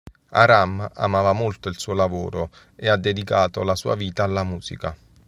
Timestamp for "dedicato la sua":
2.97-3.93